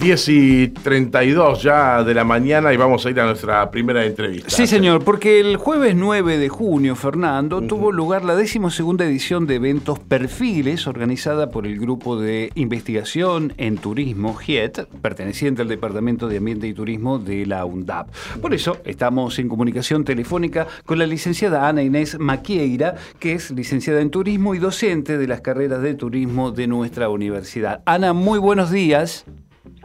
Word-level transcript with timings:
Y 0.00 0.68
32 0.68 1.62
ya 1.62 2.02
de 2.04 2.14
la 2.14 2.24
mañana 2.24 2.72
y 2.72 2.76
vamos 2.76 3.04
a 3.04 3.10
ir 3.10 3.20
a 3.20 3.26
nuestra 3.26 3.70
primera 3.70 4.04
entrevista. 4.04 4.48
Sí, 4.48 4.66
señor, 4.66 5.04
porque 5.04 5.40
el 5.40 5.56
jueves 5.56 5.96
9 5.96 6.38
de 6.38 6.48
junio, 6.48 6.96
Fernando, 6.96 7.60
tuvo 7.62 7.92
lugar 7.92 8.24
la 8.24 8.36
decimosegunda 8.36 9.04
edición 9.04 9.46
de 9.46 9.56
eventos 9.56 9.98
Perfiles, 9.98 10.86
organizada 10.86 11.50
por 11.50 11.66
el 11.66 11.78
Grupo 11.78 12.16
de 12.16 12.50
Investigación 12.54 13.52
en 13.58 13.76
Turismo, 13.76 14.34
GIET, 14.34 14.86
perteneciente 15.02 15.62
al 15.62 15.68
Departamento 15.68 16.28
de 16.28 16.38
Ambiente 16.38 16.68
y 16.68 16.74
Turismo 16.74 17.18
de 17.18 17.44
la 17.44 17.64
UNDAP. 17.64 18.08
Por 18.40 18.54
eso 18.54 18.78
estamos 18.84 19.38
en 19.38 19.48
comunicación 19.48 20.04
telefónica 20.04 20.66
con 20.86 20.98
la 20.98 21.06
licenciada 21.06 21.68
Ana 21.68 21.82
Inés 21.82 22.18
Maquieira, 22.18 22.94
que 23.18 23.32
es 23.34 23.50
licenciada 23.50 24.00
en 24.00 24.10
Turismo 24.10 24.54
y 24.54 24.58
docente 24.58 25.18
de 25.18 25.26
las 25.26 25.40
carreras 25.42 25.82
de 25.82 25.94
Turismo 25.94 26.50
de 26.50 26.66
nuestra 26.66 27.08
universidad. 27.08 27.82
Ana, 27.84 28.12
muy 28.12 28.38
buenos 28.38 28.70
días. 28.70 29.26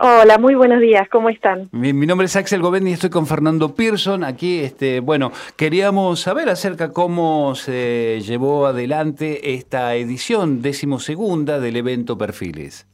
Hola, 0.06 0.38
muy 0.38 0.54
buenos 0.54 0.82
días, 0.82 1.08
¿cómo 1.08 1.30
están? 1.30 1.70
Mi, 1.72 1.94
nombre 1.94 2.26
es 2.26 2.36
Axel 2.36 2.62
Govendi 2.62 2.90
y 2.90 2.94
estoy 2.94 3.10
con 3.10 3.26
Fernando 3.26 3.74
Pearson. 3.74 4.26
Aquí, 4.26 4.60
este, 4.60 5.00
bueno, 5.00 5.32
queríamos 5.56 6.20
saber 6.20 6.50
acerca 6.50 6.92
cómo 6.92 7.56
se 7.56 8.20
llevó 8.20 8.66
adelante 8.66 9.54
esta 9.54 9.96
edición 9.96 10.62
decimosegunda 10.62 11.62
del 11.62 11.78
evento 11.78 12.18
Perfiles. 12.18 12.86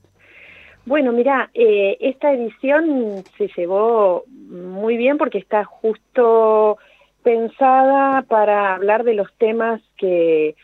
Bueno, 0.86 1.12
mira, 1.12 1.50
eh, 1.56 1.98
esta 2.00 2.32
edición 2.32 3.24
se 3.40 3.50
llevó 3.58 4.26
muy 4.28 4.96
bien 4.96 5.18
porque 5.18 5.40
está 5.40 5.66
justo 5.66 6.78
pensada 7.24 8.22
para 8.22 8.76
hablar 8.76 9.04
de 9.04 9.16
los 9.16 9.34
temas 9.40 9.82
que 9.98 10.56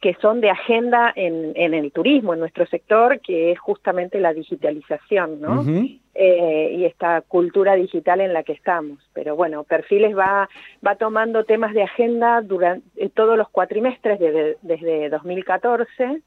que 0.00 0.14
son 0.20 0.40
de 0.40 0.50
agenda 0.50 1.12
en, 1.14 1.52
en, 1.54 1.74
el 1.74 1.92
turismo, 1.92 2.34
en 2.34 2.40
nuestro 2.40 2.66
sector, 2.66 3.20
que 3.20 3.52
es 3.52 3.58
justamente 3.58 4.20
la 4.20 4.32
digitalización, 4.32 5.40
¿no? 5.40 5.64
Eh, 6.12 6.74
y 6.76 6.84
esta 6.86 7.20
cultura 7.20 7.76
digital 7.76 8.20
en 8.20 8.32
la 8.32 8.42
que 8.42 8.52
estamos. 8.52 8.98
Pero 9.14 9.36
bueno, 9.36 9.62
Perfiles 9.62 10.16
va, 10.16 10.48
va 10.84 10.96
tomando 10.96 11.44
temas 11.44 11.72
de 11.72 11.84
agenda 11.84 12.42
durante 12.42 12.84
eh, 12.96 13.08
todos 13.14 13.38
los 13.38 13.48
cuatrimestres 13.48 14.18
desde 14.60 15.08
2014 15.08 16.20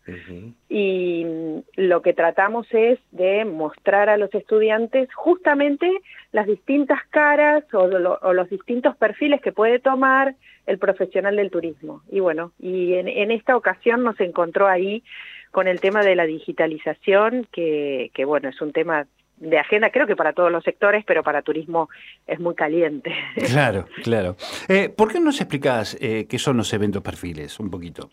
y 0.69 1.25
mm, 1.25 1.57
lo 1.75 2.01
que 2.01 2.13
tratamos 2.13 2.65
es 2.71 2.97
de 3.11 3.43
mostrar 3.43 4.07
a 4.07 4.15
los 4.15 4.33
estudiantes 4.33 5.13
justamente 5.13 5.91
las 6.31 6.47
distintas 6.47 6.99
caras 7.09 7.65
o, 7.73 7.81
o 7.81 8.33
los 8.33 8.49
distintos 8.49 8.95
perfiles 8.95 9.41
que 9.41 9.51
puede 9.51 9.79
tomar 9.79 10.33
el 10.65 10.77
profesional 10.77 11.35
del 11.35 11.51
turismo. 11.51 12.01
Y 12.11 12.19
bueno, 12.19 12.51
y 12.59 12.93
en, 12.93 13.07
en 13.07 13.31
esta 13.31 13.55
ocasión 13.57 14.03
nos 14.03 14.19
encontró 14.19 14.67
ahí 14.67 15.03
con 15.51 15.67
el 15.67 15.79
tema 15.79 16.03
de 16.03 16.15
la 16.15 16.25
digitalización, 16.25 17.47
que, 17.51 18.11
que 18.13 18.25
bueno, 18.25 18.49
es 18.49 18.59
un 18.61 18.71
tema 18.71 19.05
de 19.37 19.59
agenda, 19.59 19.91
creo 19.91 20.07
que 20.07 20.15
para 20.15 20.33
todos 20.33 20.51
los 20.51 20.63
sectores, 20.63 21.03
pero 21.05 21.21
para 21.23 21.41
turismo 21.41 21.89
es 22.27 22.39
muy 22.39 22.55
caliente. 22.55 23.13
Claro, 23.53 23.85
claro. 24.03 24.35
Eh, 24.67 24.89
¿Por 24.89 25.11
qué 25.11 25.19
no 25.19 25.25
nos 25.25 25.41
explicás 25.41 25.97
eh, 25.99 26.25
qué 26.27 26.39
son 26.39 26.57
los 26.57 26.73
eventos 26.73 27.03
perfiles 27.03 27.59
un 27.59 27.69
poquito? 27.69 28.09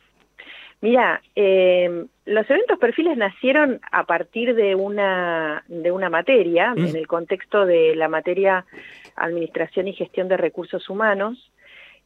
Mira, 0.83 1.23
eh, 1.37 2.05
los 2.25 2.51
eventos 2.51 2.79
perfiles 2.79 3.17
nacieron 3.17 3.81
a 3.93 4.05
partir 4.05 4.55
de 4.55 4.75
una, 4.75 5.63
de 5.69 5.93
una 5.93 6.11
materia, 6.11 6.75
mm. 6.75 6.87
en 6.87 6.97
el 6.97 7.07
contexto 7.07 7.67
de 7.67 7.95
la 7.97 8.09
materia 8.09 8.65
Administración 9.17 9.89
y 9.89 9.93
Gestión 9.93 10.29
de 10.29 10.37
Recursos 10.37 10.89
Humanos, 10.89 11.51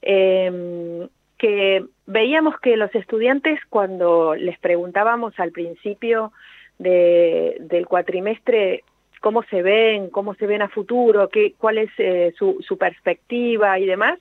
eh, 0.04 1.08
que 1.38 1.84
veíamos 2.06 2.58
que 2.60 2.76
los 2.76 2.94
estudiantes 2.94 3.58
cuando 3.68 4.34
les 4.34 4.58
preguntábamos 4.58 5.34
al 5.38 5.52
principio 5.52 6.32
de, 6.78 7.56
del 7.60 7.86
cuatrimestre 7.86 8.84
cómo 9.20 9.42
se 9.44 9.62
ven, 9.62 10.10
cómo 10.10 10.34
se 10.34 10.46
ven 10.46 10.60
a 10.60 10.68
futuro, 10.68 11.30
qué, 11.30 11.54
cuál 11.56 11.78
es 11.78 11.90
eh, 11.96 12.34
su, 12.38 12.58
su, 12.60 12.76
perspectiva 12.76 13.78
y 13.78 13.86
demás, 13.86 14.18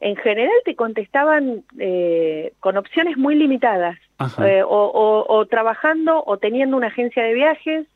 en 0.00 0.14
general 0.16 0.52
te 0.66 0.76
contestaban 0.76 1.64
eh, 1.78 2.52
con 2.60 2.76
opciones 2.76 3.16
muy 3.16 3.34
limitadas, 3.34 3.96
eh, 4.44 4.62
o, 4.62 4.68
o, 4.68 5.34
o, 5.34 5.46
trabajando 5.46 6.22
o 6.26 6.36
teniendo 6.36 6.76
una 6.76 6.88
agencia 6.88 7.22
de 7.22 7.32
viajes, 7.32 7.86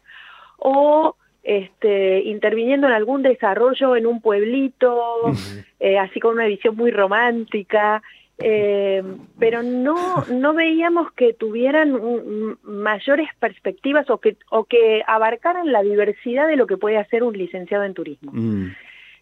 o 0.56 1.14
este, 1.43 2.21
interviniendo 2.23 2.87
en 2.87 2.93
algún 2.93 3.23
desarrollo 3.23 3.97
en 3.97 4.06
un 4.06 4.21
pueblito, 4.21 5.33
eh, 5.81 5.99
así 5.99 6.21
con 6.21 6.34
una 6.34 6.47
visión 6.47 6.77
muy 6.77 6.91
romántica, 6.91 8.03
eh, 8.43 9.03
pero 9.39 9.62
no, 9.62 10.25
no 10.31 10.55
veíamos 10.55 11.12
que 11.12 11.34
tuvieran 11.34 12.56
mayores 12.62 13.28
perspectivas 13.39 14.09
o 14.09 14.19
que, 14.19 14.37
o 14.51 14.65
que 14.65 15.03
abarcaran 15.06 15.71
la 15.71 15.83
diversidad 15.83 16.49
de 16.49 16.56
lo 16.56 16.67
que 16.67 16.78
puede 16.78 16.97
hacer 16.97 17.23
un 17.23 17.37
licenciado 17.37 17.84
en 17.84 17.95
turismo. 17.95 18.33
Mm. 18.33 18.69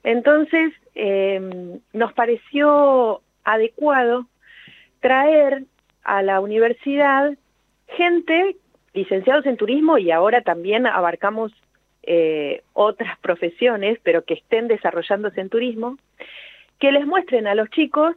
Entonces, 0.05 0.73
eh, 0.95 1.41
nos 1.93 2.13
pareció 2.13 3.23
adecuado 3.43 4.27
traer 5.01 5.65
a 6.05 6.23
la 6.23 6.41
universidad 6.41 7.37
gente, 7.89 8.57
licenciados 8.95 9.47
en 9.47 9.57
turismo, 9.57 9.99
y 9.99 10.11
ahora 10.13 10.43
también 10.43 10.87
abarcamos 10.87 11.53
eh, 12.11 12.63
otras 12.73 13.19
profesiones, 13.19 13.99
pero 14.03 14.25
que 14.25 14.33
estén 14.33 14.67
desarrollándose 14.67 15.43
en 15.43 15.51
turismo, 15.51 15.99
que 16.81 16.91
les 16.91 17.07
muestren 17.07 17.47
a 17.47 17.55
los 17.55 17.69
chicos 17.69 18.17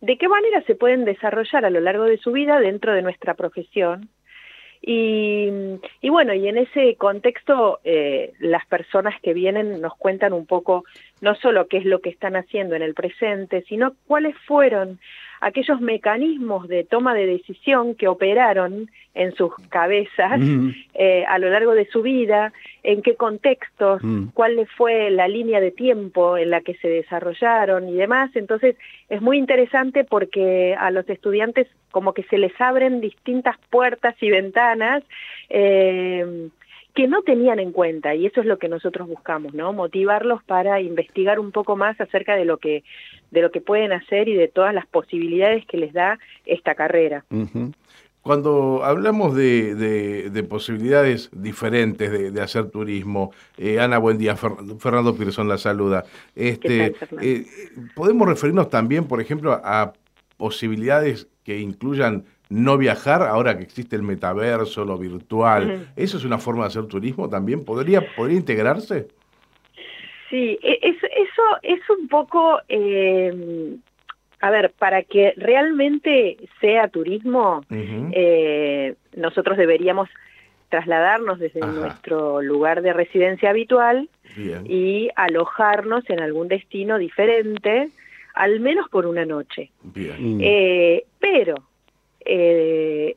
de 0.00 0.18
qué 0.18 0.26
manera 0.26 0.60
se 0.62 0.74
pueden 0.74 1.04
desarrollar 1.04 1.64
a 1.64 1.70
lo 1.70 1.78
largo 1.78 2.02
de 2.02 2.18
su 2.18 2.32
vida 2.32 2.58
dentro 2.58 2.92
de 2.92 3.02
nuestra 3.02 3.34
profesión. 3.34 4.08
Y, 4.84 5.48
bueno, 6.02 6.34
y 6.34 6.48
en 6.48 6.58
ese 6.58 6.96
contexto 6.96 7.78
eh, 7.84 8.32
las 8.40 8.66
personas 8.66 9.14
que 9.22 9.34
vienen 9.34 9.80
nos 9.80 9.94
cuentan 9.94 10.32
un 10.32 10.44
poco 10.44 10.82
no 11.20 11.36
solo 11.36 11.68
qué 11.68 11.76
es 11.76 11.84
lo 11.84 12.00
que 12.00 12.10
están 12.10 12.34
haciendo 12.34 12.74
en 12.74 12.82
el 12.82 12.94
presente, 12.94 13.62
sino 13.68 13.94
cuáles 14.08 14.36
fueron 14.38 14.98
aquellos 15.42 15.80
mecanismos 15.80 16.68
de 16.68 16.84
toma 16.84 17.14
de 17.14 17.26
decisión 17.26 17.96
que 17.96 18.06
operaron 18.06 18.88
en 19.14 19.34
sus 19.34 19.52
cabezas 19.70 20.40
eh, 20.94 21.24
a 21.26 21.38
lo 21.38 21.50
largo 21.50 21.74
de 21.74 21.86
su 21.86 22.00
vida, 22.00 22.52
en 22.84 23.02
qué 23.02 23.16
contextos, 23.16 24.00
cuál 24.34 24.66
fue 24.76 25.10
la 25.10 25.26
línea 25.26 25.60
de 25.60 25.72
tiempo 25.72 26.38
en 26.38 26.50
la 26.50 26.60
que 26.60 26.74
se 26.74 26.88
desarrollaron 26.88 27.88
y 27.88 27.94
demás. 27.94 28.30
Entonces 28.36 28.76
es 29.08 29.20
muy 29.20 29.36
interesante 29.36 30.04
porque 30.04 30.76
a 30.78 30.92
los 30.92 31.08
estudiantes 31.08 31.66
como 31.90 32.14
que 32.14 32.22
se 32.22 32.38
les 32.38 32.58
abren 32.60 33.00
distintas 33.00 33.56
puertas 33.68 34.14
y 34.20 34.30
ventanas. 34.30 35.02
Eh, 35.50 36.48
que 36.94 37.08
no 37.08 37.22
tenían 37.22 37.58
en 37.58 37.72
cuenta 37.72 38.14
y 38.14 38.26
eso 38.26 38.40
es 38.40 38.46
lo 38.46 38.58
que 38.58 38.68
nosotros 38.68 39.08
buscamos, 39.08 39.54
¿no? 39.54 39.72
Motivarlos 39.72 40.42
para 40.44 40.80
investigar 40.80 41.38
un 41.38 41.50
poco 41.50 41.76
más 41.76 42.00
acerca 42.00 42.36
de 42.36 42.44
lo 42.44 42.58
que 42.58 42.84
de 43.30 43.40
lo 43.40 43.50
que 43.50 43.62
pueden 43.62 43.92
hacer 43.92 44.28
y 44.28 44.34
de 44.34 44.48
todas 44.48 44.74
las 44.74 44.86
posibilidades 44.86 45.64
que 45.66 45.78
les 45.78 45.94
da 45.94 46.18
esta 46.44 46.74
carrera. 46.74 47.24
Cuando 48.20 48.84
hablamos 48.84 49.34
de, 49.34 49.74
de, 50.30 50.42
posibilidades 50.44 51.30
diferentes 51.32 52.32
de, 52.32 52.40
hacer 52.40 52.70
turismo, 52.70 53.32
eh, 53.56 53.80
Ana, 53.80 53.98
buen 53.98 54.16
día, 54.18 54.36
Fernando 54.36 55.16
Pirzón 55.16 55.48
la 55.48 55.58
saluda. 55.58 56.04
Este, 56.36 56.94
eh, 57.20 57.46
¿Podemos 57.96 58.28
referirnos 58.28 58.68
también, 58.68 59.08
por 59.08 59.20
ejemplo, 59.20 59.60
a 59.64 59.94
posibilidades 60.36 61.26
que 61.42 61.58
incluyan 61.58 62.24
no 62.52 62.76
viajar 62.76 63.22
ahora 63.22 63.56
que 63.56 63.64
existe 63.64 63.96
el 63.96 64.02
metaverso, 64.02 64.84
lo 64.84 64.98
virtual. 64.98 65.88
¿Eso 65.96 66.18
es 66.18 66.24
una 66.24 66.38
forma 66.38 66.64
de 66.64 66.68
hacer 66.68 66.84
turismo 66.86 67.28
también? 67.28 67.64
¿Podría, 67.64 68.14
podría 68.14 68.36
integrarse? 68.36 69.08
Sí, 70.28 70.58
e, 70.62 70.78
eso 70.82 71.42
es 71.62 71.80
un 71.88 72.08
poco, 72.08 72.60
eh, 72.68 73.74
a 74.40 74.50
ver, 74.50 74.72
para 74.78 75.02
que 75.02 75.32
realmente 75.36 76.36
sea 76.60 76.88
turismo, 76.88 77.64
eh, 77.70 78.96
nosotros 79.16 79.56
deberíamos 79.56 80.10
trasladarnos 80.68 81.38
desde 81.38 81.60
nuestro 81.60 82.42
lugar 82.42 82.82
de 82.82 82.92
residencia 82.92 83.50
habitual 83.50 84.08
y 84.64 85.08
alojarnos 85.16 86.08
en 86.08 86.20
algún 86.20 86.48
destino 86.48 86.98
diferente, 86.98 87.88
al 88.34 88.60
menos 88.60 88.88
por 88.90 89.06
una 89.06 89.24
noche. 89.24 89.70
Bien. 89.82 90.38
Eh, 90.40 91.04
pero 91.18 91.71
eh, 92.24 93.16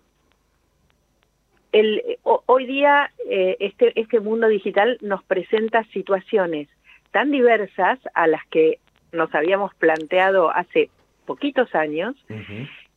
el, 1.72 2.02
hoy 2.24 2.66
día 2.66 3.12
eh, 3.30 3.58
este, 3.60 4.00
este 4.00 4.20
mundo 4.20 4.48
digital 4.48 4.98
nos 5.02 5.24
presenta 5.24 5.84
situaciones 5.86 6.70
tan 7.12 7.32
diversas 7.32 8.00
a 8.14 8.28
las 8.28 8.46
que 8.48 8.80
nos 9.12 9.34
habíamos 9.34 9.74
planteado 9.76 10.50
hace 10.50 10.90
poquitos 11.26 11.74
años, 11.74 12.16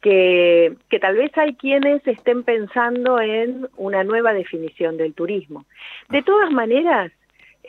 que, 0.01 0.75
que 0.91 0.99
tal 0.99 1.17
vez 1.17 1.37
hay 1.39 1.55
quienes 1.55 2.07
estén 2.07 2.43
pensando 2.43 3.21
en 3.21 3.69
una 3.77 4.05
nueva 4.05 4.33
definición 4.33 4.97
del 4.97 5.15
turismo. 5.15 5.65
De 6.11 6.23
todas 6.23 6.51
maneras, 6.51 7.13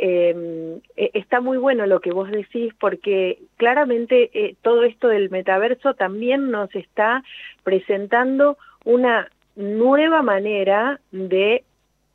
eh, 0.02 0.80
está 0.96 1.42
muy 1.42 1.58
bueno 1.58 1.86
lo 1.86 2.00
que 2.00 2.14
vos 2.14 2.32
decís 2.32 2.74
porque 2.80 3.40
claramente 3.58 4.32
eh, 4.34 4.56
todo 4.62 4.84
esto 4.84 5.10
del 5.10 5.30
metaverso 5.30 5.94
también 5.94 6.52
nos 6.52 6.74
está 6.74 7.24
presentando 7.64 8.58
una 8.86 9.30
nueva 9.58 10.22
manera 10.22 11.02
de 11.12 11.66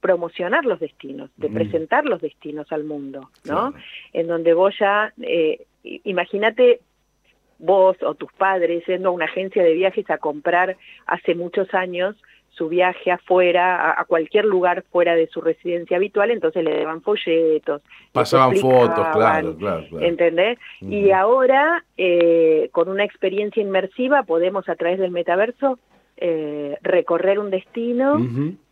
promocionar 0.00 0.64
los 0.64 0.80
destinos, 0.80 1.30
de 1.36 1.50
presentar 1.50 2.06
los 2.06 2.22
destinos 2.22 2.72
al 2.72 2.84
mundo, 2.84 3.28
¿no? 3.44 3.74
En 4.14 4.28
donde 4.28 4.54
vos 4.54 4.74
ya, 4.78 5.12
eh, 5.20 5.66
imagínate 5.82 6.80
vos 7.58 7.96
o 8.02 8.14
tus 8.14 8.32
padres 8.32 8.84
yendo 8.86 9.10
a 9.10 9.12
una 9.12 9.26
agencia 9.26 9.62
de 9.62 9.74
viajes 9.74 10.08
a 10.10 10.18
comprar 10.18 10.76
hace 11.06 11.34
muchos 11.34 11.72
años 11.74 12.16
su 12.56 12.68
viaje 12.68 13.10
afuera, 13.10 13.98
a, 13.98 14.04
cualquier 14.04 14.44
lugar 14.44 14.84
fuera 14.90 15.14
de 15.14 15.26
su 15.28 15.40
residencia 15.40 15.96
habitual, 15.96 16.30
entonces 16.30 16.64
le 16.64 16.78
daban 16.78 17.02
folletos. 17.02 17.82
Pasaban 18.12 18.56
fotos, 18.56 19.06
claro, 19.12 19.56
claro, 19.56 20.00
¿Entendés? 20.00 20.58
Y 20.80 21.10
ahora, 21.10 21.84
eh, 21.96 22.68
con 22.72 22.88
una 22.88 23.04
experiencia 23.04 23.62
inmersiva, 23.62 24.22
podemos 24.22 24.68
a 24.68 24.76
través 24.76 24.98
del 24.98 25.10
metaverso 25.10 25.78
eh, 26.16 26.78
recorrer 26.82 27.38
un 27.38 27.50
destino 27.50 28.18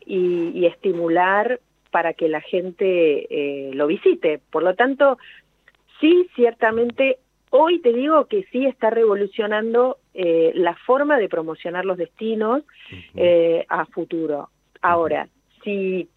y, 0.06 0.66
estimular 0.66 1.60
para 1.90 2.14
que 2.14 2.28
la 2.28 2.40
gente 2.40 3.26
eh, 3.30 3.70
lo 3.74 3.86
visite. 3.86 4.40
Por 4.50 4.62
lo 4.62 4.74
tanto, 4.74 5.18
sí, 6.00 6.28
ciertamente 6.34 7.18
Hoy 7.54 7.80
te 7.80 7.92
digo 7.92 8.24
que 8.28 8.44
sí 8.50 8.64
está 8.64 8.88
revolucionando 8.88 9.98
eh, 10.14 10.52
la 10.54 10.74
forma 10.74 11.18
de 11.18 11.28
promocionar 11.28 11.84
los 11.84 11.98
destinos 11.98 12.62
eh, 13.14 13.66
a 13.68 13.84
futuro. 13.84 14.48
Ahora, 14.80 15.28
si 15.62 16.08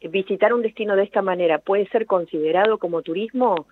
visitar 0.00 0.52
un 0.52 0.62
destino 0.62 0.96
de 0.96 1.04
esta 1.04 1.22
manera 1.22 1.58
puede 1.58 1.86
ser 1.90 2.06
considerado 2.06 2.78
como 2.78 3.02
turismo, 3.02 3.66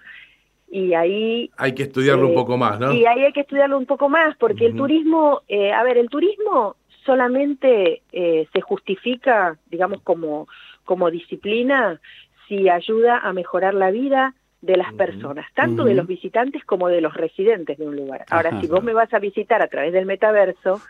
y 0.71 0.95
ahí... 0.95 1.51
Hay 1.57 1.75
que 1.75 1.83
estudiarlo 1.83 2.27
un 2.27 2.35
eh, 2.35 2.37
poco 2.37 2.57
más, 2.57 2.79
¿no? 2.79 2.93
Y 2.93 3.05
ahí 3.05 3.25
hay 3.25 3.33
que 3.33 3.41
estudiarlo 3.41 3.77
un 3.77 3.87
poco 3.87 4.09
más, 4.09 4.37
porque 4.37 4.67
el 4.67 4.77
turismo, 4.77 5.43
a 5.75 5.83
ver, 5.83 5.99
el 5.99 6.09
turismo 6.09 6.77
solamente 7.05 8.03
se 8.13 8.61
justifica, 8.61 9.59
digamos, 9.67 10.03
como, 10.03 10.47
como 10.85 11.11
disciplina 11.11 12.01
si 12.47 12.69
ayuda 12.69 13.19
a 13.19 13.33
mejorar 13.33 13.75
la 13.75 13.91
vida 13.91 14.37
de 14.63 14.77
las 14.77 14.93
personas, 14.93 15.47
tanto 15.55 15.85
de 15.85 15.95
los 15.95 16.07
visitantes 16.07 16.65
como 16.65 16.89
de 16.89 17.01
los 17.01 17.15
residentes 17.15 17.79
de 17.79 17.87
un 17.87 17.97
lugar. 17.97 18.27
Ahora, 18.31 18.61
si 18.61 18.67
vos 18.67 18.83
me 18.83 18.93
vas 18.93 19.13
a 19.15 19.19
visitar 19.19 19.63
a 19.63 19.69
través 19.69 19.93
del 19.93 20.05
metaverso, 20.05 20.83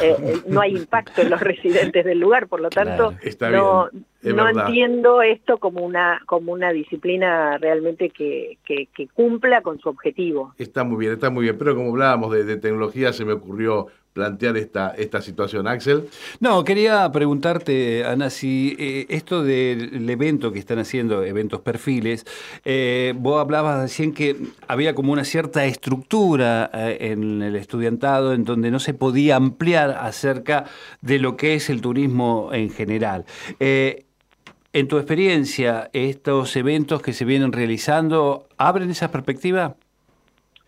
eh, 0.00 0.16
eh, 0.22 0.36
no 0.46 0.60
hay 0.60 0.76
impacto 0.76 1.22
en 1.22 1.30
los 1.30 1.40
residentes 1.40 2.04
del 2.04 2.20
lugar, 2.20 2.46
por 2.46 2.60
lo 2.60 2.70
tanto, 2.70 3.14
no, 3.50 3.88
no 4.22 4.48
entiendo 4.48 5.22
esto 5.22 5.58
como 5.58 5.84
una, 5.84 6.20
como 6.26 6.52
una 6.52 6.72
disciplina 6.72 7.58
realmente 7.58 8.10
que, 8.10 8.58
que, 8.64 8.86
cumpla 9.12 9.60
con 9.60 9.80
su 9.80 9.88
objetivo. 9.88 10.54
Está 10.58 10.84
muy 10.84 10.98
bien, 10.98 11.14
está 11.14 11.30
muy 11.30 11.44
bien, 11.44 11.58
pero 11.58 11.74
como 11.74 11.90
hablábamos 11.90 12.32
de, 12.32 12.44
de 12.44 12.56
tecnología, 12.56 13.12
se 13.12 13.24
me 13.24 13.32
ocurrió 13.32 13.88
plantear 14.16 14.56
esta, 14.56 14.94
esta 14.96 15.20
situación, 15.20 15.68
Axel. 15.68 16.08
No, 16.40 16.64
quería 16.64 17.12
preguntarte, 17.12 18.02
Ana, 18.06 18.30
si 18.30 18.74
eh, 18.78 19.04
esto 19.10 19.44
del 19.44 20.08
evento 20.08 20.52
que 20.52 20.58
están 20.58 20.78
haciendo, 20.78 21.22
eventos 21.22 21.60
perfiles, 21.60 22.24
eh, 22.64 23.12
vos 23.14 23.38
hablabas 23.38 23.82
recién 23.82 24.14
que 24.14 24.34
había 24.68 24.94
como 24.94 25.12
una 25.12 25.24
cierta 25.24 25.66
estructura 25.66 26.70
eh, 26.72 27.10
en 27.12 27.42
el 27.42 27.56
estudiantado 27.56 28.32
en 28.32 28.44
donde 28.44 28.70
no 28.70 28.80
se 28.80 28.94
podía 28.94 29.36
ampliar 29.36 29.90
acerca 29.90 30.64
de 31.02 31.18
lo 31.18 31.36
que 31.36 31.54
es 31.54 31.68
el 31.68 31.82
turismo 31.82 32.48
en 32.54 32.70
general. 32.70 33.26
en 33.60 34.88
tu 34.88 34.96
experiencia, 34.96 35.90
¿estos 35.92 36.56
eventos 36.56 37.02
que 37.02 37.12
se 37.12 37.26
vienen 37.26 37.52
realizando 37.52 38.46
abren 38.56 38.88
esa 38.90 39.10
perspectiva? 39.10 39.76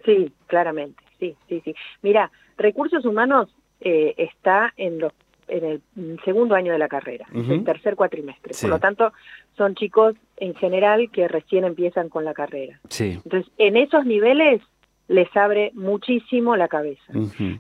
Sí, 0.05 0.31
claramente, 0.49 1.03
sí, 1.19 1.35
sí, 1.49 1.63
sí. 1.65 1.75
Mira, 2.03 2.31
Recursos 2.59 3.05
humanos 3.05 3.49
eh, 3.81 4.15
está 4.17 4.75
en, 4.77 4.99
los, 4.99 5.13
en 5.47 5.65
el 5.65 6.21
segundo 6.25 6.55
año 6.55 6.73
de 6.73 6.79
la 6.79 6.89
carrera, 6.89 7.27
el 7.33 7.65
tercer 7.65 7.95
cuatrimestre. 7.95 8.53
Por 8.61 8.71
lo 8.71 8.81
tanto, 8.81 9.13
son 9.57 9.75
chicos 9.77 10.17
en 10.37 10.55
general 10.57 11.11
que 11.11 11.29
recién 11.29 11.65
empiezan 11.65 12.09
con 12.09 12.25
la 12.25 12.35
carrera. 12.35 12.81
Entonces, 12.99 13.51
en 13.59 13.77
esos 13.77 14.05
niveles 14.05 14.61
les 15.07 15.35
abre 15.37 15.71
muchísimo 15.75 16.57
la 16.57 16.69
cabeza. 16.69 17.13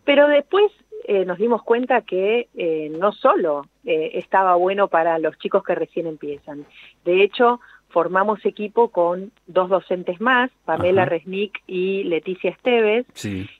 Pero 0.04 0.28
después 0.28 0.70
eh, 1.04 1.24
nos 1.24 1.38
dimos 1.38 1.62
cuenta 1.62 2.02
que 2.02 2.48
eh, 2.54 2.90
no 2.98 3.12
solo 3.12 3.66
estaba 3.84 4.54
bueno 4.56 4.88
para 4.88 5.18
los 5.18 5.38
chicos 5.38 5.62
que 5.64 5.74
recién 5.74 6.06
empiezan. 6.06 6.66
De 7.06 7.22
hecho, 7.22 7.60
formamos 7.88 8.44
equipo 8.44 8.88
con 8.88 9.32
dos 9.46 9.68
docentes 9.68 10.20
más, 10.20 10.50
Pamela 10.64 11.04
Resnick 11.04 11.62
y 11.66 12.04
Leticia 12.04 12.50
Esteves, 12.50 13.06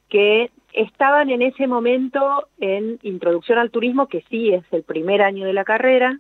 que 0.08 0.50
estaban 0.72 1.30
en 1.30 1.42
ese 1.42 1.66
momento 1.66 2.48
en 2.60 2.98
introducción 3.02 3.58
al 3.58 3.70
turismo, 3.70 4.06
que 4.06 4.24
sí 4.28 4.50
es 4.50 4.64
el 4.70 4.82
primer 4.82 5.22
año 5.22 5.46
de 5.46 5.52
la 5.52 5.64
carrera, 5.64 6.14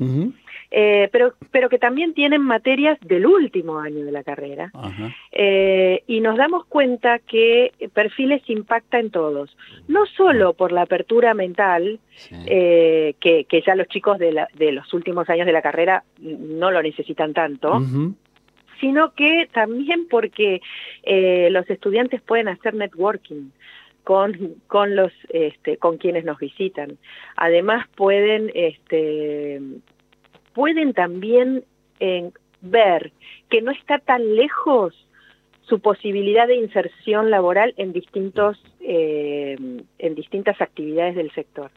eh, 0.70 1.08
pero, 1.12 1.34
pero 1.50 1.68
que 1.68 1.78
también 1.78 2.14
tienen 2.14 2.42
materias 2.42 2.98
del 3.00 3.26
último 3.26 3.78
año 3.78 4.04
de 4.04 4.12
la 4.12 4.22
carrera. 4.22 4.70
Eh, 5.32 6.02
y 6.06 6.20
nos 6.20 6.36
damos 6.36 6.64
cuenta 6.66 7.18
que 7.18 7.72
perfiles 7.92 8.42
impacta 8.48 8.98
en 8.98 9.10
todos, 9.10 9.56
no 9.86 10.06
solo 10.06 10.54
por 10.54 10.72
la 10.72 10.82
apertura 10.82 11.34
mental, 11.34 12.00
eh, 12.46 13.14
que, 13.20 13.44
que, 13.44 13.62
ya 13.62 13.74
los 13.74 13.88
chicos 13.88 14.18
de, 14.18 14.32
la, 14.32 14.48
de, 14.54 14.72
los 14.72 14.92
últimos 14.92 15.28
años 15.30 15.46
de 15.46 15.52
la 15.52 15.62
carrera 15.62 16.04
no 16.20 16.70
lo 16.70 16.82
necesitan 16.82 17.32
tanto, 17.32 17.80
sino 18.80 19.12
que 19.12 19.48
también 19.52 20.06
porque 20.08 20.60
los 21.50 21.68
estudiantes 21.68 22.20
pueden 22.22 22.48
hacer 22.48 22.74
networking 22.74 23.50
con, 24.08 24.54
con 24.68 24.96
los 24.96 25.12
este, 25.28 25.76
con 25.76 25.98
quienes 25.98 26.24
nos 26.24 26.38
visitan. 26.38 26.96
Además 27.36 27.86
pueden 27.94 28.50
este, 28.54 29.60
pueden 30.54 30.94
también 30.94 31.64
eh, 32.00 32.30
ver 32.62 33.12
que 33.50 33.60
no 33.60 33.70
está 33.70 33.98
tan 33.98 34.34
lejos 34.34 34.94
su 35.60 35.80
posibilidad 35.80 36.46
de 36.46 36.56
inserción 36.56 37.28
laboral 37.30 37.74
en 37.76 37.92
distintos 37.92 38.56
eh, 38.80 39.58
en 39.98 40.14
distintas 40.14 40.58
actividades 40.62 41.14
del 41.14 41.30
sector. 41.32 41.70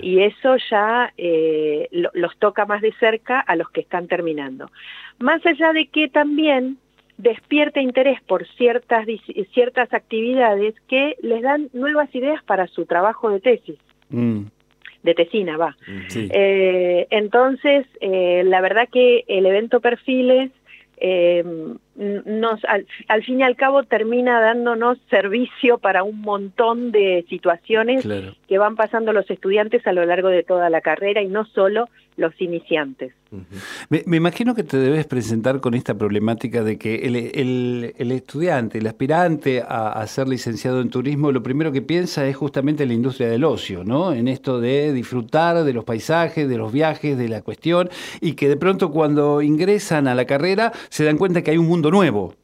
Y 0.00 0.20
eso 0.20 0.56
ya 0.70 1.12
eh, 1.18 1.88
los 1.92 2.38
toca 2.38 2.64
más 2.64 2.80
de 2.80 2.92
cerca 2.94 3.38
a 3.38 3.54
los 3.54 3.68
que 3.68 3.82
están 3.82 4.08
terminando. 4.08 4.70
Más 5.18 5.44
allá 5.44 5.74
de 5.74 5.88
que 5.88 6.08
también 6.08 6.78
despierta 7.22 7.80
interés 7.80 8.20
por 8.22 8.46
ciertas, 8.56 9.06
ciertas 9.52 9.92
actividades 9.92 10.74
que 10.88 11.16
les 11.22 11.42
dan 11.42 11.68
nuevas 11.72 12.14
ideas 12.14 12.42
para 12.44 12.66
su 12.66 12.86
trabajo 12.86 13.30
de 13.30 13.40
tesis. 13.40 13.78
Mm. 14.10 14.42
De 15.02 15.14
tesina, 15.14 15.56
va. 15.56 15.76
Eh, 16.14 17.06
entonces, 17.10 17.86
eh, 18.00 18.42
la 18.44 18.60
verdad 18.60 18.88
que 18.92 19.24
el 19.28 19.46
evento 19.46 19.80
Perfiles 19.80 20.50
eh, 20.98 21.42
nos, 22.00 22.60
al, 22.64 23.24
fin 23.24 23.40
y 23.40 23.42
al 23.42 23.56
cabo 23.56 23.82
termina 23.82 24.40
dándonos 24.40 24.98
servicio 25.10 25.76
para 25.76 26.02
un 26.02 26.22
montón 26.22 26.92
de 26.92 27.26
situaciones 27.28 28.06
que 28.48 28.58
van 28.58 28.74
pasando 28.74 29.12
los 29.12 29.30
estudiantes 29.30 29.86
a 29.86 29.92
lo 29.92 30.06
largo 30.06 30.28
de 30.28 30.42
toda 30.42 30.70
la 30.70 30.80
carrera 30.80 31.20
y 31.20 31.28
no 31.28 31.44
solo 31.44 31.88
los 32.20 32.38
iniciantes. 32.40 33.14
me, 33.88 34.16
imagino 34.16 34.54
que 34.54 34.62
te 34.62 34.76
debes 34.76 35.06
presentar 35.06 35.60
con 35.60 35.74
esta 35.74 35.94
problemática 35.94 36.62
de 36.62 36.76
que 36.76 37.06
el, 37.06 38.12
estudiante, 38.12 38.78
el 38.78 38.86
aspirante 38.86 39.62
a, 39.66 40.06
ser 40.06 40.28
licenciado 40.28 40.80
en 40.80 40.90
turismo, 40.90 41.32
lo 41.32 41.42
primero 41.42 41.72
que 41.72 41.82
piensa 41.82 42.26
es 42.26 42.36
justamente 42.36 42.82
en 42.82 42.90
la 42.90 42.94
industria 42.94 43.28
del 43.28 43.44
ocio, 43.44 43.84
¿no? 43.84 44.12
En 44.12 44.28
esto 44.28 44.60
de 44.60 44.92
disfrutar 44.92 45.64
de 45.64 45.72
los 45.72 45.84
paisajes, 45.84 46.48
de 46.48 46.58
los 46.58 46.72
viajes, 46.72 47.16
de 47.16 47.28
la 47.28 47.42
cuestión, 47.42 47.88
y 48.20 48.34
que 48.34 48.48
de 48.48 48.56
pronto 48.56 48.90
cuando 48.90 49.40
ingresan 49.40 50.06
a 50.06 50.14
la 50.14 50.26
carrera 50.26 50.72
se 50.90 51.04
dan 51.04 51.16
cuenta 51.16 51.42
que 51.42 51.52
hay 51.52 51.58
un 51.58 51.68
mundo 51.68 51.89
nuevo. 51.90 52.34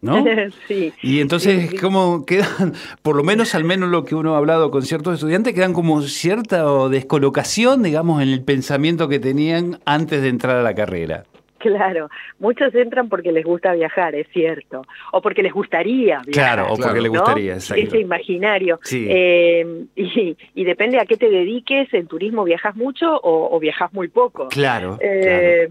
¿no? 0.00 0.24
sí. 0.68 0.92
Y 1.02 1.20
entonces, 1.20 1.74
¿cómo 1.80 2.24
quedan, 2.26 2.74
por 3.02 3.16
lo 3.16 3.24
menos 3.24 3.54
al 3.54 3.64
menos 3.64 3.90
lo 3.90 4.04
que 4.04 4.14
uno 4.14 4.34
ha 4.34 4.38
hablado 4.38 4.70
con 4.70 4.82
ciertos 4.82 5.14
estudiantes, 5.14 5.54
quedan 5.54 5.72
como 5.72 6.02
cierta 6.02 6.64
descolocación, 6.88 7.82
digamos, 7.82 8.22
en 8.22 8.28
el 8.28 8.42
pensamiento 8.42 9.08
que 9.08 9.18
tenían 9.18 9.80
antes 9.84 10.22
de 10.22 10.28
entrar 10.28 10.56
a 10.56 10.62
la 10.62 10.74
carrera? 10.74 11.24
Claro, 11.58 12.10
muchos 12.38 12.72
entran 12.74 13.08
porque 13.08 13.32
les 13.32 13.44
gusta 13.44 13.72
viajar, 13.72 14.14
es 14.14 14.28
cierto, 14.32 14.82
o 15.12 15.22
porque 15.22 15.42
les 15.42 15.52
gustaría 15.52 16.20
viajar. 16.24 16.32
Claro, 16.32 16.72
o 16.72 16.76
porque 16.76 17.00
les 17.00 17.10
gustaría, 17.10 17.56
Ese 17.56 17.98
imaginario. 17.98 18.78
Eh, 18.92 19.86
y, 20.54 20.64
depende 20.64 21.00
a 21.00 21.06
qué 21.06 21.16
te 21.16 21.28
dediques, 21.28 21.92
en 21.94 22.06
turismo 22.06 22.44
viajas 22.44 22.76
mucho 22.76 23.18
o, 23.22 23.58
viajas 23.58 23.92
muy 23.94 24.08
poco. 24.08 24.48
Claro. 24.48 24.98
Eh, 25.00 25.68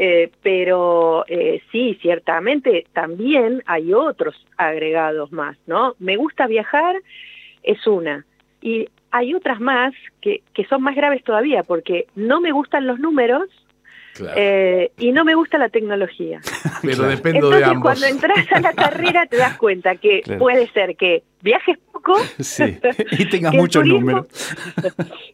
Eh, 0.00 0.30
pero 0.44 1.24
eh, 1.26 1.60
sí, 1.72 1.98
ciertamente 2.00 2.86
también 2.92 3.64
hay 3.66 3.92
otros 3.92 4.36
agregados 4.56 5.32
más, 5.32 5.56
¿no? 5.66 5.96
Me 5.98 6.16
gusta 6.16 6.46
viajar 6.46 6.94
es 7.64 7.84
una. 7.84 8.24
Y 8.62 8.88
hay 9.10 9.34
otras 9.34 9.58
más 9.58 9.92
que, 10.20 10.42
que 10.54 10.64
son 10.66 10.82
más 10.82 10.94
graves 10.94 11.24
todavía, 11.24 11.64
porque 11.64 12.06
no 12.14 12.40
me 12.40 12.52
gustan 12.52 12.86
los 12.86 13.00
números, 13.00 13.48
eh, 14.36 14.90
y 14.98 15.12
no 15.12 15.24
me 15.24 15.34
gusta 15.34 15.58
la 15.58 15.68
tecnología. 15.68 16.40
Pero 16.82 17.04
depende 17.04 17.48
de 17.48 17.64
ambos. 17.64 17.82
Cuando 17.82 18.06
entras 18.06 18.52
a 18.52 18.60
la 18.60 18.72
carrera 18.72 19.26
te 19.26 19.36
das 19.36 19.56
cuenta 19.56 19.96
que 19.96 20.22
puede 20.38 20.68
ser 20.68 20.96
que 20.96 21.22
viajes 21.42 21.78
poco 21.92 22.16
y 23.18 23.24
tengas 23.26 23.54
muchos 23.54 23.84
números. 23.84 24.26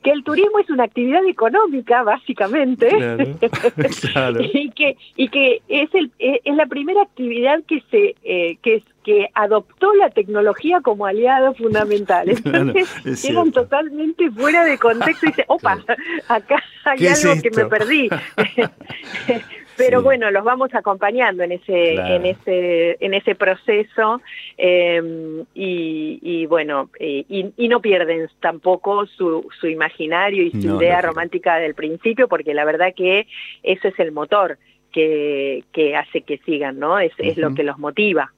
Que 0.02 0.10
el 0.10 0.22
turismo 0.22 0.58
es 0.58 0.68
una 0.68 0.84
actividad 0.84 1.24
económica, 1.24 2.02
básicamente, 2.02 2.90
y 4.52 4.70
que, 4.70 4.98
y 5.16 5.28
que 5.30 5.62
es, 5.66 5.88
el, 5.94 6.12
es 6.18 6.54
la 6.54 6.66
primera 6.66 7.00
actividad 7.00 7.62
que 7.66 7.82
se 7.90 8.14
eh, 8.22 8.58
que, 8.60 8.82
que 9.02 9.30
adoptó 9.32 9.94
la 9.94 10.10
tecnología 10.10 10.82
como 10.82 11.06
aliado 11.06 11.54
fundamental. 11.54 12.28
Entonces 12.28 13.22
quedan 13.22 13.50
totalmente 13.50 14.30
fuera 14.30 14.62
de 14.66 14.76
contexto 14.76 15.24
y 15.24 15.28
dice, 15.30 15.44
opa, 15.48 15.78
acá 16.28 16.62
hay 16.84 17.06
algo 17.06 17.40
que 17.40 17.50
me 17.50 17.64
perdí. 17.64 18.10
Pero 19.76 20.02
bueno, 20.02 20.30
los 20.30 20.44
vamos 20.44 20.74
acompañando 20.74 21.42
en 21.42 21.52
ese, 21.52 21.94
en 21.94 22.26
ese, 22.26 22.96
en 23.00 23.14
ese 23.14 23.34
proceso 23.34 24.20
em, 24.56 25.44
y, 25.54 26.46
bueno, 26.46 26.90
y, 26.98 27.68
no 27.68 27.80
pierden 27.80 28.28
tampoco 28.40 29.06
su, 29.06 29.48
su 29.58 29.66
imaginario 29.66 30.44
y 30.44 30.50
su 30.50 30.76
idea 30.76 31.00
romántica 31.00 31.56
del 31.56 31.74
principio, 31.74 32.28
porque 32.28 32.54
la 32.54 32.64
verdad 32.64 32.94
que 32.94 33.26
eso 33.62 33.88
es 33.88 33.98
el 33.98 34.12
motor 34.12 34.58
que, 34.92 35.64
que 35.72 35.96
hace 35.96 36.22
que 36.22 36.38
sigan, 36.38 36.78
¿no? 36.78 36.98
Es, 36.98 37.12
es 37.18 37.36
lo 37.36 37.54
que 37.54 37.64
los 37.64 37.78
motiva. 37.78 38.32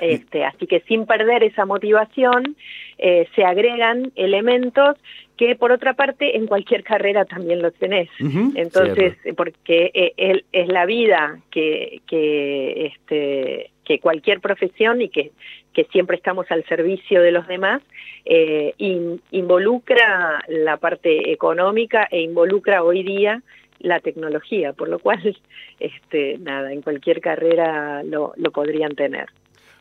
Este, 0.00 0.44
así 0.44 0.66
que 0.66 0.80
sin 0.80 1.04
perder 1.04 1.44
esa 1.44 1.66
motivación, 1.66 2.56
eh, 2.98 3.28
se 3.34 3.44
agregan 3.44 4.10
elementos 4.16 4.96
que 5.36 5.56
por 5.56 5.72
otra 5.72 5.94
parte 5.94 6.36
en 6.36 6.46
cualquier 6.46 6.82
carrera 6.82 7.24
también 7.24 7.60
los 7.62 7.74
tenés. 7.74 8.08
Entonces, 8.54 9.16
porque 9.36 9.90
eh, 9.94 10.42
es 10.52 10.68
la 10.68 10.86
vida 10.86 11.40
que, 11.50 12.00
que, 12.06 12.86
este, 12.86 13.70
que 13.84 14.00
cualquier 14.00 14.40
profesión 14.40 15.02
y 15.02 15.08
que, 15.08 15.32
que 15.72 15.84
siempre 15.84 16.16
estamos 16.16 16.50
al 16.50 16.64
servicio 16.64 17.22
de 17.22 17.32
los 17.32 17.46
demás, 17.46 17.82
eh, 18.24 18.74
involucra 18.78 20.42
la 20.48 20.76
parte 20.76 21.30
económica 21.32 22.06
e 22.10 22.20
involucra 22.20 22.82
hoy 22.82 23.02
día 23.02 23.42
la 23.78 24.00
tecnología, 24.00 24.72
por 24.74 24.88
lo 24.88 24.98
cual, 24.98 25.36
este, 25.80 26.38
nada, 26.38 26.72
en 26.72 26.82
cualquier 26.82 27.20
carrera 27.20 28.02
lo, 28.02 28.32
lo 28.36 28.50
podrían 28.50 28.94
tener. 28.94 29.28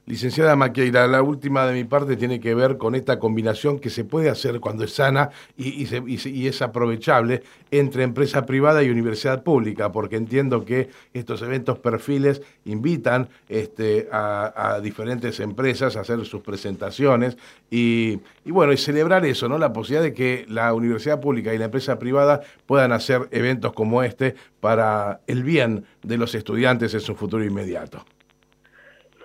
Licenciada 0.10 0.56
Maqueira, 0.56 1.06
la 1.06 1.22
última 1.22 1.68
de 1.68 1.74
mi 1.76 1.84
parte 1.84 2.18
tiene 2.18 2.40
que 2.40 2.56
ver 2.56 2.80
con 2.80 2.96
esta 2.96 3.20
combinación 3.20 3.78
que 3.78 3.92
se 3.92 4.06
puede 4.06 4.32
hacer 4.32 4.60
cuando 4.60 4.84
es 4.84 4.94
sana 4.94 5.30
y, 5.56 6.48
es 6.48 6.62
aprovechable 6.64 7.44
entre 7.70 8.02
empresa 8.02 8.44
privada 8.48 8.82
y 8.82 8.90
universidad 8.90 9.44
pública, 9.44 9.92
porque 9.92 10.16
entiendo 10.16 10.66
que 10.66 10.90
estos 11.14 11.44
eventos 11.44 11.78
perfiles 11.78 12.42
invitan 12.66 13.30
este, 13.50 14.10
a, 14.12 14.80
diferentes 14.82 15.40
empresas 15.42 15.96
a 15.96 16.00
hacer 16.00 16.26
sus 16.26 16.42
presentaciones 16.42 17.38
y, 17.70 18.20
bueno, 18.46 18.74
y 18.74 18.78
celebrar 18.78 19.28
eso, 19.28 19.48
¿no? 19.48 19.60
La 19.60 19.72
posibilidad 19.72 20.02
de 20.02 20.16
que 20.16 20.44
la 20.50 20.74
universidad 20.74 21.22
pública 21.22 21.54
y 21.54 21.60
la 21.60 21.66
empresa 21.66 22.00
privada 22.00 22.42
puedan 22.66 22.94
hacer 22.94 23.28
eventos 23.30 23.74
como 23.74 24.02
este 24.02 24.34
para 24.60 25.22
el 25.28 25.44
bien 25.44 25.86
de 26.02 26.18
los 26.18 26.34
estudiantes 26.34 26.96
en 26.96 27.02
su 27.02 27.14
futuro 27.14 27.46
inmediato. 27.46 28.04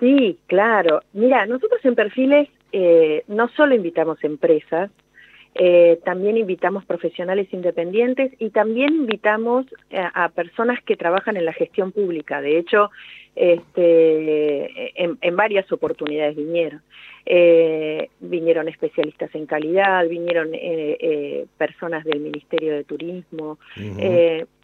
Sí, 0.00 0.38
claro. 0.46 1.02
Mira, 1.12 1.46
nosotros 1.46 1.80
en 1.84 1.94
Perfiles 1.94 2.48
eh, 2.72 3.22
no 3.28 3.48
solo 3.56 3.74
invitamos 3.74 4.22
empresas, 4.24 4.90
eh, 5.54 6.00
también 6.04 6.36
invitamos 6.36 6.84
profesionales 6.84 7.46
independientes 7.52 8.32
y 8.40 8.50
también 8.50 8.92
invitamos 8.92 9.66
eh, 9.90 10.02
a, 10.12 10.28
personas 10.30 10.82
que 10.82 10.96
trabajan 10.96 11.36
en 11.36 11.44
la 11.44 11.52
gestión 11.52 11.92
pública. 11.92 12.40
De 12.40 12.58
hecho, 12.58 12.90
este, 13.36 14.92
en, 15.00 15.36
varias 15.36 15.70
oportunidades 15.70 16.36
vinieron. 16.36 16.82
vinieron 18.20 18.68
especialistas 18.68 19.32
en 19.34 19.46
calidad, 19.46 20.08
vinieron 20.08 20.50
personas 21.56 22.04
del 22.04 22.20
Ministerio 22.20 22.72
de 22.72 22.84
Turismo, 22.84 23.58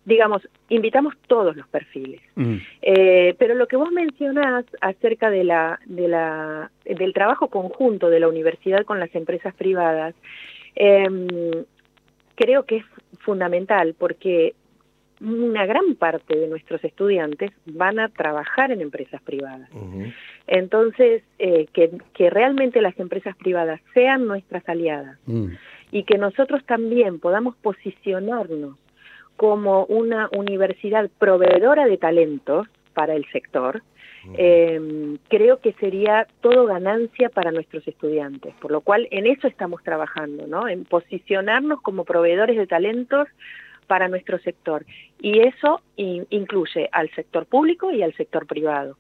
digamos, 0.05 0.49
invitamos 0.69 1.15
todos 1.27 1.57
los 1.57 1.67
perfiles. 1.69 2.21
Mm. 2.35 2.57
Eh, 2.83 3.35
pero 3.39 3.55
lo 3.55 3.67
que 3.69 3.77
vos 3.77 3.91
mencionás 3.93 4.65
acerca 4.81 5.31
de 5.31 5.45
la, 5.45 5.79
de 5.87 6.09
la, 6.09 6.71
del 6.85 7.13
trabajo 7.13 7.49
conjunto 7.49 8.09
de 8.09 8.21
la 8.21 8.29
universidad 8.29 8.85
con 8.85 8.99
las 8.99 9.15
empresas 9.15 9.55
privadas, 9.55 10.15
em, 10.75 11.27
creo 12.35 12.65
que 12.65 12.79
es 12.79 12.85
fundamental 13.21 13.95
porque 13.99 14.55
una 15.21 15.67
gran 15.67 15.97
parte 15.97 16.39
de 16.39 16.49
nuestros 16.49 16.83
estudiantes 16.83 17.51
van 17.67 17.99
a 17.99 18.09
trabajar 18.09 18.73
en 18.73 18.81
empresas 18.81 19.21
privadas. 19.21 19.69
Entonces, 20.47 21.23
eh, 21.39 21.67
que, 21.75 21.91
que, 22.15 22.31
realmente 22.31 22.81
las 22.81 22.99
empresas 22.99 23.37
privadas 23.37 23.83
sean 23.93 24.27
nuestras 24.27 24.67
aliadas 24.67 25.19
mm. 25.27 25.49
y 25.93 26.05
que 26.05 26.17
nosotros 26.17 26.65
también 26.65 27.21
podamos 27.21 27.55
posicionarnos 27.57 28.77
como 29.41 29.87
una 29.87 30.29
universidad 30.37 31.09
proveedora 31.19 31.87
de 31.87 31.97
talentos 31.97 32.67
para 32.93 33.15
el 33.15 33.25
sector, 33.33 33.83
eh, 34.37 35.17
creo 35.31 35.61
que 35.61 35.73
sería 35.81 36.27
todo 36.43 36.67
ganancia 36.67 37.31
para 37.31 37.51
nuestros 37.51 37.89
estudiantes, 37.89 38.53
por 38.61 38.71
lo 38.71 38.83
cual 38.83 39.09
en 39.11 39.27
eso 39.27 39.49
estamos 39.49 39.83
trabajando, 39.83 40.47
¿no? 40.47 40.69
En 40.69 40.85
posicionarnos 40.85 41.81
como 41.81 42.05
proveedores 42.05 42.59
de 42.59 42.67
talentos 42.67 43.29
para 43.87 44.09
nuestro 44.09 44.39
sector. 44.41 44.85
Y 45.23 45.41
eso 45.41 45.81
incluye 45.97 46.91
al 46.93 47.09
sector 47.15 47.47
público 47.47 47.91
y 47.93 48.03
al 48.03 48.13
sector 48.17 48.47
privado. 48.47 48.99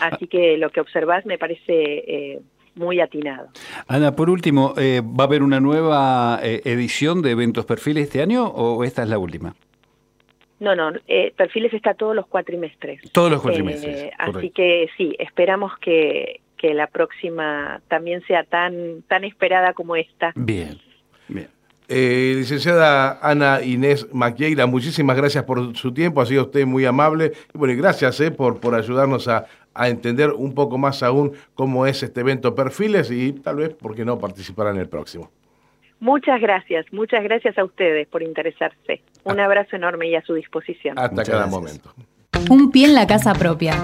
Así 0.00 0.28
que 0.28 0.56
lo 0.56 0.70
que 0.70 0.80
observás 0.80 1.26
me 1.26 1.36
parece 1.36 1.64
eh, 2.06 2.40
muy 2.74 3.00
atinado. 3.00 3.48
Ana, 3.86 4.16
por 4.16 4.30
último, 4.30 4.74
eh, 4.76 5.02
¿va 5.02 5.24
a 5.24 5.26
haber 5.26 5.42
una 5.42 5.60
nueva 5.60 6.40
eh, 6.42 6.62
edición 6.64 7.22
de 7.22 7.32
Eventos 7.32 7.66
Perfiles 7.66 8.04
este 8.04 8.22
año 8.22 8.46
o 8.46 8.84
esta 8.84 9.02
es 9.02 9.08
la 9.08 9.18
última? 9.18 9.54
No, 10.60 10.76
no, 10.76 10.92
eh, 11.08 11.32
Perfiles 11.36 11.74
está 11.74 11.94
todos 11.94 12.14
los 12.14 12.26
cuatrimestres. 12.26 13.00
Todos 13.10 13.30
los 13.30 13.42
cuatrimestres. 13.42 14.12
así 14.16 14.50
que 14.50 14.88
sí, 14.96 15.16
esperamos 15.18 15.76
que, 15.78 16.40
que 16.56 16.72
la 16.72 16.86
próxima 16.86 17.80
también 17.88 18.22
sea 18.26 18.44
tan, 18.44 19.02
tan 19.08 19.24
esperada 19.24 19.72
como 19.72 19.96
esta. 19.96 20.32
Bien, 20.36 20.78
bien. 21.26 21.48
Licenciada 21.94 23.18
Ana 23.22 23.62
Inés 23.62 24.06
Maquieira, 24.12 24.66
muchísimas 24.66 25.16
gracias 25.16 25.44
por 25.44 25.76
su 25.76 25.92
tiempo, 25.92 26.20
ha 26.20 26.26
sido 26.26 26.44
usted 26.44 26.66
muy 26.66 26.84
amable. 26.84 27.32
Y 27.54 27.58
bueno, 27.58 27.74
y 27.74 27.76
gracias 27.76 28.20
por, 28.36 28.60
por 28.60 28.74
ayudarnos 28.74 29.28
a, 29.28 29.46
a 29.74 29.88
entender 29.88 30.30
un 30.30 30.54
poco 30.54 30.78
más 30.78 31.02
aún 31.02 31.32
cómo 31.54 31.86
es 31.86 32.02
este 32.02 32.20
evento 32.20 32.54
Perfiles 32.54 33.10
y 33.10 33.32
tal 33.32 33.56
vez, 33.56 33.74
¿por 33.74 33.94
qué 33.94 34.04
no, 34.04 34.18
participar 34.18 34.68
en 34.68 34.78
el 34.78 34.88
próximo? 34.88 35.30
Muchas 36.00 36.40
gracias, 36.40 36.86
muchas 36.92 37.22
gracias 37.22 37.56
a 37.58 37.64
ustedes 37.64 38.08
por 38.08 38.22
interesarse. 38.22 39.02
Un 39.22 39.38
ah. 39.38 39.44
abrazo 39.44 39.76
enorme 39.76 40.08
y 40.08 40.16
a 40.16 40.22
su 40.22 40.34
disposición. 40.34 40.98
Hasta 40.98 41.22
cada 41.22 41.46
momento. 41.46 41.94
Un 42.50 42.72
pie 42.72 42.86
en 42.86 42.94
la 42.94 43.06
casa 43.06 43.34
propia. 43.34 43.80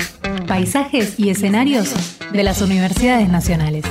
Paisajes 0.49 1.19
y 1.21 1.31
escenarios 1.31 2.19
de 2.33 2.43
las 2.43 2.61
universidades 2.61 3.29
nacionales. 3.29 3.85